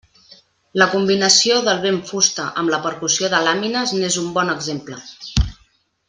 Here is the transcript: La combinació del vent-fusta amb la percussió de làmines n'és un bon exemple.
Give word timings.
La 0.81 0.85
combinació 0.93 1.57
del 1.67 1.81
vent-fusta 1.83 2.47
amb 2.63 2.73
la 2.75 2.79
percussió 2.89 3.29
de 3.37 3.43
làmines 3.49 3.93
n'és 4.01 4.17
un 4.27 4.31
bon 4.39 4.51
exemple. 4.59 4.99